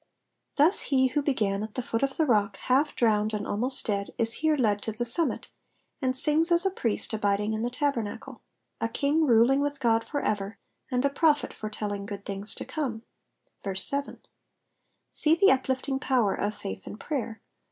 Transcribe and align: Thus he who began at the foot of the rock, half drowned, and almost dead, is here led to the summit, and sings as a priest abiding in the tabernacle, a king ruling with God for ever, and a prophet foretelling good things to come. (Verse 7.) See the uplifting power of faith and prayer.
Thus 0.55 0.81
he 0.89 1.09
who 1.09 1.21
began 1.21 1.61
at 1.61 1.75
the 1.75 1.83
foot 1.83 2.01
of 2.01 2.17
the 2.17 2.25
rock, 2.25 2.57
half 2.57 2.95
drowned, 2.95 3.35
and 3.35 3.45
almost 3.45 3.85
dead, 3.85 4.11
is 4.17 4.33
here 4.41 4.55
led 4.55 4.81
to 4.81 4.91
the 4.91 5.05
summit, 5.05 5.47
and 6.01 6.17
sings 6.17 6.51
as 6.51 6.65
a 6.65 6.71
priest 6.71 7.13
abiding 7.13 7.53
in 7.53 7.61
the 7.61 7.69
tabernacle, 7.69 8.41
a 8.79 8.89
king 8.89 9.27
ruling 9.27 9.59
with 9.59 9.79
God 9.79 10.03
for 10.03 10.19
ever, 10.19 10.57
and 10.89 11.05
a 11.05 11.09
prophet 11.11 11.53
foretelling 11.53 12.07
good 12.07 12.25
things 12.25 12.55
to 12.55 12.65
come. 12.65 13.03
(Verse 13.63 13.85
7.) 13.85 14.19
See 15.11 15.35
the 15.35 15.51
uplifting 15.51 15.99
power 15.99 16.33
of 16.33 16.57
faith 16.57 16.87
and 16.87 16.99
prayer. 16.99 17.39